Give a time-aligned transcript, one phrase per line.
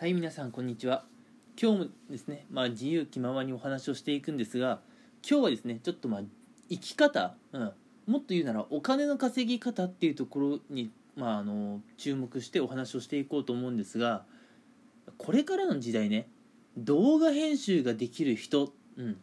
[0.00, 1.04] はい皆さんこんにちは
[1.60, 4.80] 今日もですね、まあ、自由気ままにお話をしていくんですが
[5.22, 6.20] 今日はですねちょっとまあ
[6.70, 7.72] 生き方、うん、
[8.06, 14.24] もっと言うならお金の稼ぎ方っていうところに、まあ、あの注目してお話をしていこうと思うんですが
[15.18, 16.30] これからの時代ね
[16.78, 19.18] 動画編集ができる人、うん、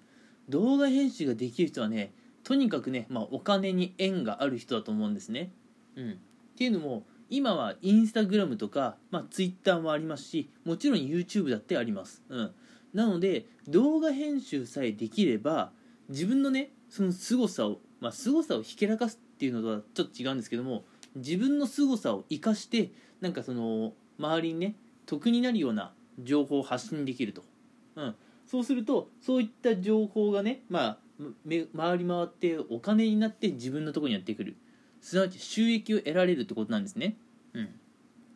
[0.48, 2.14] 動画編集ができる人はね
[2.44, 5.52] とにかくね、まあ、お金に縁がある人だと思うんですね。
[5.96, 6.16] うん、っ
[6.55, 12.51] ていうのも今はインスタグラムとか、まあ、ツイッターもありますしもちろん YouTube だってあります、うん、
[12.93, 15.71] なので動画編集さえできれば
[16.10, 24.75] 自分のねその凄さをまあ凄さをひけらかすっていうのとはちょっと違うんですけども自分の凄さを生かしてなんかその周りにね
[25.06, 27.43] 得になるような情報を発信できると、
[27.96, 28.15] うん、
[28.46, 30.98] そうするとそういった情報がねまあ
[31.75, 34.56] 回り回ってお金になって自分のところにやってくる。
[35.02, 37.17] すなわち収益を得られるってことなんですね。
[37.58, 37.70] うん、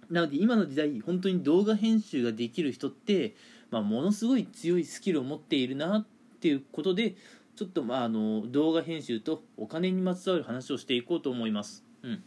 [0.10, 3.36] なので今の時代本当に動画編集ができる人って、
[3.70, 6.06] まあ、ものすごい強いスキルを持っているなっ
[6.40, 7.16] ていうことで
[7.56, 11.84] ちょっとまああの動画編集とお金にまつわる話をしていこうと思います。
[12.02, 12.24] うん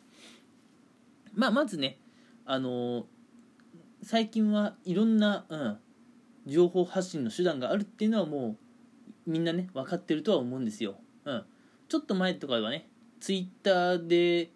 [1.34, 1.98] まあ、まずね
[2.46, 3.06] あの
[4.02, 5.78] 最近はいろんな、うん、
[6.46, 8.56] 情報発信の手段があるっていうのはも
[9.26, 10.96] うみんなね分かってるとは思うんですよ。
[11.24, 11.44] うん、
[11.88, 12.88] ちょっと前とかはね
[13.20, 14.50] ツイッターで、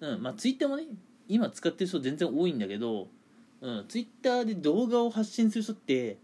[0.00, 0.84] うんまあ、ツイッターもね
[1.28, 3.08] 今使ってる人全然多いんだけど、
[3.60, 6.18] うん、ツイッターで動画を発信する人って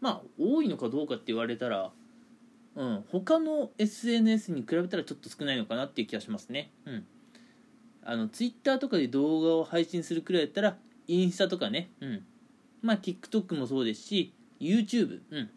[0.00, 1.90] まあ多いのかどうかって言われたら、
[2.74, 6.72] うん、他の SNS に比べたらちょっと少ないのかなっていう気がしますね。
[6.86, 7.06] うん、
[8.04, 10.76] あのツイッターとかで動画を配信するくらいだったら
[11.06, 12.24] インスタとかね、うん、
[12.82, 15.50] まあ TikTok もそうですし YouTube、うん、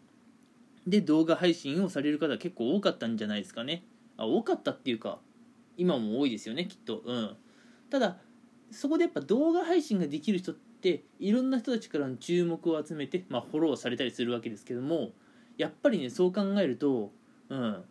[0.86, 3.82] で動画配信をされる方結構多かったんじゃないですかね。
[4.16, 5.18] あ多かったっていうか
[5.76, 7.02] 今も多いですよねきっと。
[7.04, 7.36] うん。
[7.90, 8.18] ただ
[8.70, 15.10] そこでやっぱ動画配信ができる人っていろんな人たちからの注目を集めて、まあ、フォローされたりするわけですけども
[15.56, 17.12] やっぱりねそう考えると
[17.48, 17.84] うん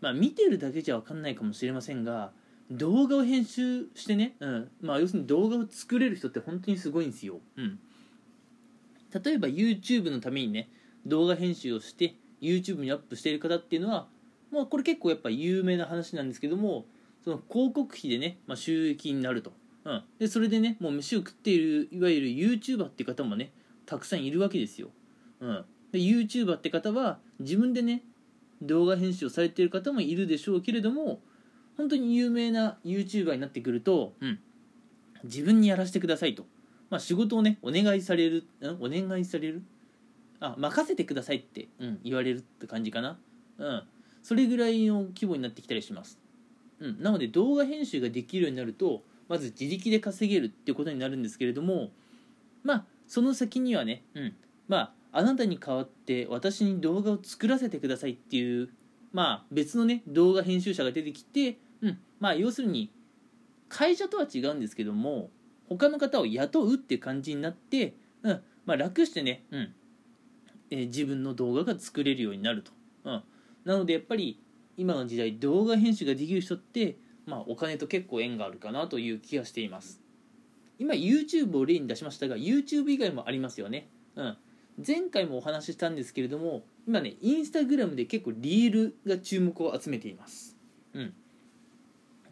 [0.00, 2.32] まあ見てるだけじゃ分かんないかもしれませんが
[2.70, 7.78] 動画を編集してね、うんまあ、要するに動画を作れる人って本当にすごいんですよ、うん、
[9.22, 10.70] 例えば YouTube のためにね
[11.06, 14.06] 動画編集をして YouTube にアップしている方っていうのは
[14.50, 16.86] まあこれ結構やっぱ有名な話なんですけども
[17.24, 19.52] その広告費でね、まあ、収益になると、
[19.84, 23.50] うん、でそれでねもう飯を食っているいわゆる YouTuber って方もね
[23.84, 24.88] たくさんいるわけですよ、
[25.40, 28.02] うん、で YouTuber って方は自分でね
[28.60, 31.20] 動画編集をされている方もいるでしょうけれども
[31.76, 34.38] 本当に有名な YouTuber になってくると、うん、
[35.24, 36.46] 自分にやらせてくださいと、
[36.90, 39.62] まあ、仕事をねお願いされる、うん、お願いされる？
[40.38, 43.18] あ任せてくださいって、うん、言われるって感じかな、
[43.58, 43.82] うん、
[44.22, 46.18] それぐらいの規模になってきたりします。
[46.80, 51.88] うん、なので動画編集ができるようになるとまず自力で稼げるっていうことになるんですけれども
[52.62, 54.34] まあその先にはね、うん、
[54.68, 58.68] まああなたに代わって私に動画を作らせてくださいっていう
[59.10, 62.92] まあ別のね動画編集者が出てきて、うん、まあ要するに
[63.70, 65.30] 会社とは違うんですけども
[65.66, 69.72] 他の方を雇うって感じになって、うんまあ、楽してね、うん
[70.70, 72.72] えー、自分の動画が作れるようになると、
[73.04, 73.22] うん、
[73.64, 74.38] なのでやっぱり
[74.76, 76.96] 今の時代動画編集ができる人って、
[77.26, 80.00] まあ、お金と結構縁があるかなという気がしています。
[80.78, 83.88] 今 YouTube を例に出しましたが YouTube 以外もありますよね。
[84.16, 84.36] うん。
[84.84, 90.56] 前回もお話ししたんですけれども今ねインスタグラムで結構リールが注目を集めています。
[90.94, 91.14] うん。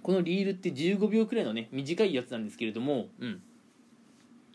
[0.02, 3.42] このリールって15秒くらいのね短いやつなんですけれどもうん。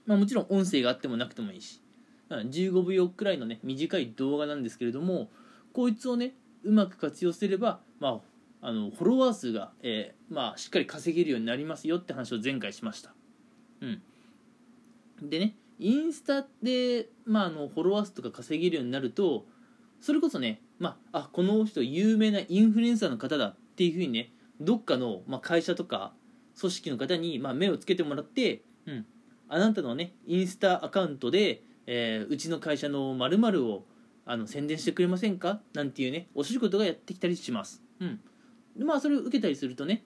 [0.06, 1.82] まあもちろん音声があってもなくてもいいし、
[2.30, 5.30] うん、15秒くらいのね短い動画なんですけれども
[5.74, 8.20] こいつをねうまく活用すれば、まあ、
[8.62, 13.14] あのフォロワー数が、えー、まあ、しっかり稼げるようになりますよって話を前回しました。
[13.82, 14.02] うん、
[15.22, 19.46] でねインスタで、まあ、あのフォロワー数とか稼げるようになると
[20.00, 26.14] それこそね、まあ、あこの人有名なインフルエンサーの方だっていうふうにねどっかの、まあ、会社とか
[26.60, 29.06] 組織の方に、まあ、目をつけてもらって、うん、
[29.50, 33.86] あなたのねインスタアカウントで、えー、うちの会社の〇〇を
[34.26, 35.60] あの宣伝してくれませんか？
[35.74, 37.84] なんていうねお仕事がやってきたりします。
[38.00, 38.20] うん。
[38.78, 40.04] まあそれを受けたりするとね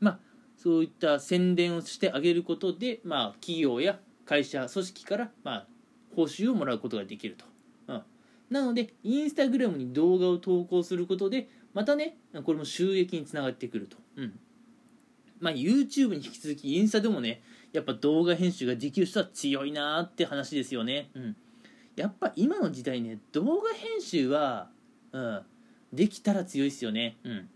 [0.00, 0.18] まあ
[0.56, 5.66] そういった宣伝をしてあげることでまあ企業や会社組織からまあ
[6.14, 7.44] 報酬をもらうことができると、
[7.88, 8.02] うん、
[8.50, 14.38] なのでインスタグラムに動画を投稿することでまたねこれも収益につながってくると、うん。
[15.40, 17.42] まあ、YouTube に引き続きインスタでもね
[17.72, 21.36] やっぱ動画編集ができる人は強いなーって話ですよね、うん。
[21.96, 24.70] やっぱ今の時代ね動画編集は、
[25.12, 25.42] うん、
[25.92, 27.16] できたら強いですよね。
[27.24, 27.48] うん。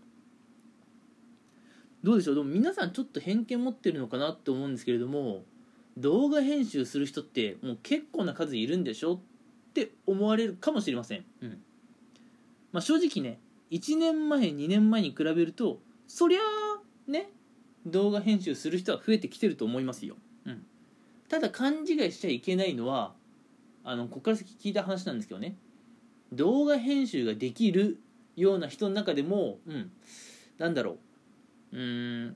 [2.03, 2.35] どうでしょう？
[2.35, 5.43] でも皆さんちょっと偏見持ってるのかなって思うんですけれども
[5.97, 9.19] 動画編集する人ってもう結構な数いるんでしょっ
[9.73, 11.61] て思われるかもしれません、うん。
[12.71, 13.39] まあ、正直ね
[13.71, 17.29] 1年前2年前に比べるとそりゃあね
[17.85, 20.15] 動画編集する人は増えてきてると思いますよ、
[20.45, 20.65] うん、
[21.27, 23.13] ただ勘違いしちゃいけないのは
[23.83, 25.55] あのここから先聞いた話なんですけどね。
[26.31, 27.99] 動画編集ができる
[28.35, 29.91] ような人の中でも、うん、
[30.59, 30.97] なんだろう
[31.71, 32.35] うん。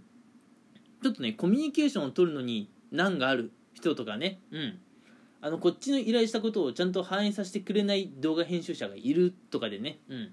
[1.04, 4.80] ちょっとねコミュニケーションを取るのに難がある人とかね、うん、
[5.42, 10.32] あのこっちの依頼したことをちゃんと反映させてくれない動画編集者がいるとかでね、うん、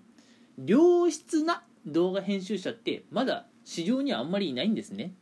[0.64, 5.12] 良質な動画編集者ってまだ市場にはあんまりいないんですね、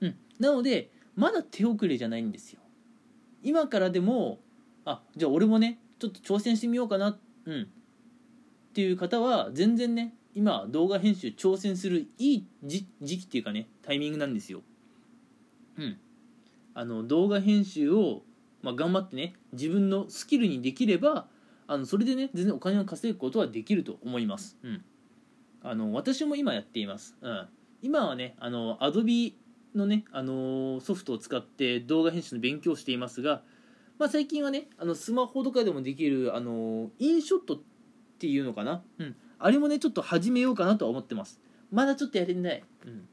[0.00, 2.60] うん、なのでまだ手遅れじゃないんですよ。
[3.42, 4.40] 今からでも
[4.84, 7.66] あじゃあ俺もねちょっと挑戦してみようかな、うん、っ
[8.74, 14.62] ていう方は全然ね今動画編集挑戦するいい時期っていうかねタイミングなんですよ。
[15.76, 15.98] うん。
[16.74, 18.22] あの動画編集を、
[18.62, 21.26] まあ、頑張ってね自分のスキルにできれば
[21.66, 24.84] あのそれでね全然お金を稼ぐことはできると思います、うん、
[25.64, 27.48] あの私も今やっています、うん、
[27.82, 29.32] 今はねあの Adobe
[29.74, 33.42] のね、あのソフトを使って動画編集の勉強をしていますが、
[33.98, 37.58] まあ、最近はねあのスマホとかでもできる、あのインショットっ
[38.18, 41.40] ていうのかな、うん、あれもねちょっと始めようかなとは思ってます。
[41.70, 43.08] まだちょっとやれてない、うん。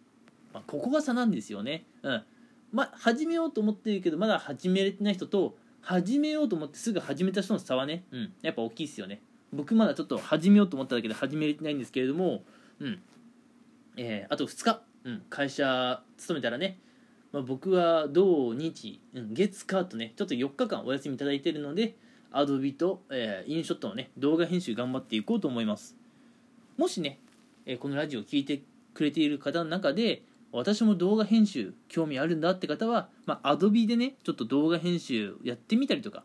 [0.53, 2.23] まあ、ここが差なんですよね、うん。
[2.71, 9.21] まあ、始めようと思ってるけどまだ始めれてない人と始めようと思ってすぐ始めた人の差はね、うん、やっぱ大きいですよね。
[9.53, 12.43] 僕まだちょっと始めようと思っただけで始めれてないんですけれども、
[12.79, 13.01] うん。
[13.97, 16.79] えー、あと2日、うん、会社勤めたらね、
[17.31, 21.95] まあ、僕は土日、うん、月火とねちょっと4日間お休みいただいてるので
[22.31, 25.95] Adobe と、えー、インショットのね動画編集頑張っていこうと思います。
[26.77, 27.19] もしね、
[27.65, 28.61] え、このラジオを聴いて
[28.93, 36.23] くれている方の中で私も動画編集興味あるんだって方は、まあ、Adobe でねちょっと動画編集やってみたりとか、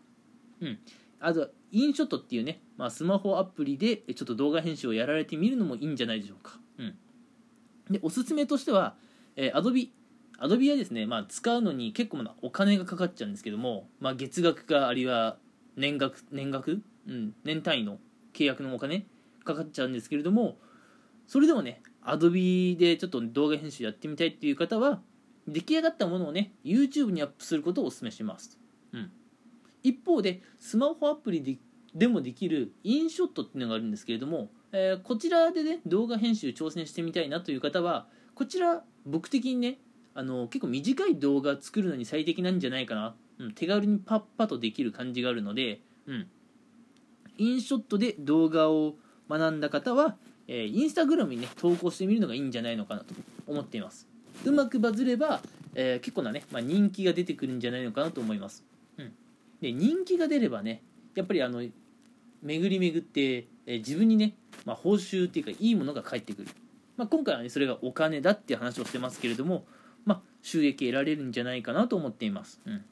[0.61, 0.79] うん、
[1.19, 6.94] あとインショットっていうね、まあ、スマホアプリでちょっと動画編集をやられてみるのもいいんじゃないでしょうか、うん、
[7.91, 8.94] でおすすめとしては、
[9.37, 9.88] えー、Adobe
[10.41, 15.37] Adobe はですね、まあ、使うのに結構なお金がかかっちゃうんですけども、まあ、月額かあるいは
[15.76, 17.99] 年額年額、うん、年単位の
[18.32, 19.06] 契約のお金
[19.44, 20.58] かかっちゃうんですけれども
[21.26, 25.00] それでもね Adobe でちょっと動画編集やってみたいっていう方は
[25.46, 28.58] 出来上がったものをね YouTube にアップすることをお勧めします、
[28.92, 29.10] うん、
[29.82, 31.58] 一方でスマホアプリで
[31.94, 39.78] でもできるインショットっていうのがあるんですけれども、えー、こちらでね動画編集挑戦してみたいなという方はこちら僕的にね
[40.14, 46.28] あの結構短い動画作るのに最適なんじゃないかな、うん、手軽にパッパとできる感じがあるので、うん、
[47.38, 48.94] インショットで動画を
[49.30, 50.16] 学んだ方は
[50.52, 53.14] えー、インスタグラムにね投稿してみるのがいいんじゃないのかなと
[53.46, 54.08] 思っています。
[54.44, 55.40] うまくバズれば、
[55.74, 58.64] えー、結構なね、まあ、人気が出てくるんじゃないのかなと思います、
[58.96, 59.12] うん、
[59.60, 60.82] で人気が出ればね
[61.14, 61.62] やっぱりあの
[62.42, 64.34] 巡り巡って、えー、自分にね、
[64.64, 66.48] まあ、報酬っていうかいいものが返ってくる、
[66.96, 69.66] まあ、今回はねそれがお金だっていう話をしてますけれども、
[70.06, 72.82] まあ、収益得られるんじゃないかなと思っています、うん、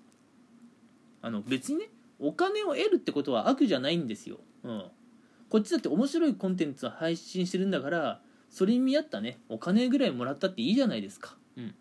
[1.23, 1.87] あの別にね
[2.20, 4.85] お金を得るってことは悪じゃないんですよ、うん、
[5.49, 11.37] こっちだって面白いコンテンツを配信してるんだからそれに見合ったねお金ぐらいもらったっていいじゃないですか。
[11.56, 11.75] うん。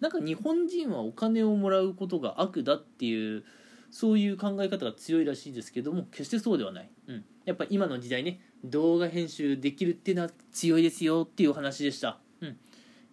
[0.00, 3.44] なんか日本人はお金をもらうことが悪だっていう
[3.90, 12.56] そういう考え方が強いらしいですけども決してそうではない、うん、やっぱ今の時代ね動画編集できるっていうのは強いですよっていうお話でした、うん。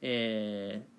[0.02, 0.90] えー、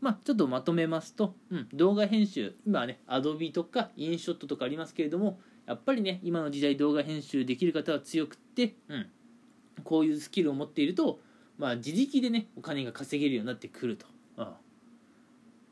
[0.00, 5.38] まあちょっとまとめますと、うん、動画編集今はね Adobe とかインショットとかありますけれども
[5.68, 9.06] やっぱりね今の時代動画編集できる方は強くって、うん、
[9.84, 11.20] こういうスキルを持っていると、
[11.58, 14.06] まあ、自力でねお金が稼げるようになってくると。
[14.38, 14.48] うん、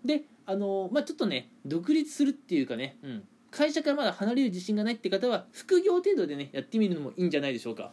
[0.04, 7.92] であのまあちょっとね独立するっていうかね、うん、会社からまだ離れる自信がないって方は副業程度でねやってみるのもいいんじゃないでしょうか。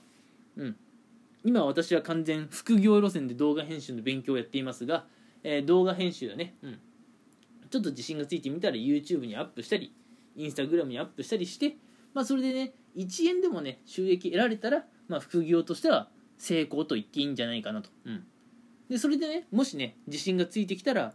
[0.58, 0.76] うん、
[1.46, 5.06] 今私は完全副業路線で動画編集の勉強をやっていますが、
[5.42, 6.80] えー、動画編集はね、うん、
[7.70, 9.94] ちょっと自信がついてみたら YouTube にアップしたり
[10.36, 11.78] Instagram にアップしたりして
[12.14, 18.24] まあ、それでね1円でもね収益得られたら、まあ、副業としては成功と言っていいんじゃないかなと、うん、
[18.90, 21.14] でそれでねもしね自信がついてきたら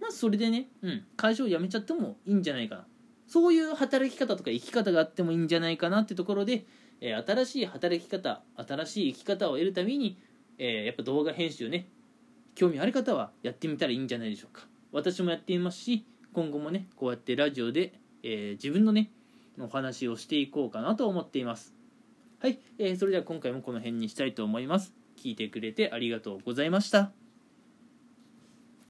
[0.00, 2.86] まあそれでね、うん、会社を辞めちゃってもいいんじゃないかな。
[3.26, 6.66] そういう働き方とか生き方があってもいいんじゃないかなってところで、
[7.00, 10.18] えー、新しい働き方新しい生き方を得るために、
[10.58, 11.88] えー、やっぱ動画編集ね
[12.54, 14.66] 興味ある方はやってみたらいいんじゃないでしょうか。
[14.92, 19.10] 私もやっていますし今後もねこうやってラジオで、えー、自分のね
[19.58, 21.74] お話をしていこうかなと思っています。
[22.40, 24.94] はい、えー、それでは今回もこの辺にしたいと思います。
[25.16, 27.23] 聞いてくれてありがとうございました。